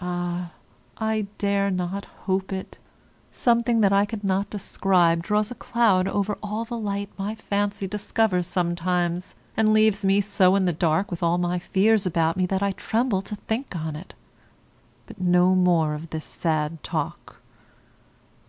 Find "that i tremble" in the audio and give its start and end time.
12.46-13.22